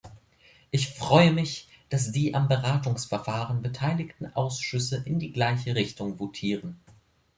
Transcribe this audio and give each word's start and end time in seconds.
Ich 0.71 0.89
freue 0.95 1.31
mich, 1.31 1.67
dass 1.89 2.11
die 2.11 2.33
am 2.33 2.47
Beratungsverfahren 2.47 3.61
beteiligten 3.61 4.33
Ausschüsse 4.35 4.97
in 5.05 5.19
die 5.19 5.31
gleiche 5.31 5.75
Richtung 5.75 6.17
votieren. 6.17 6.79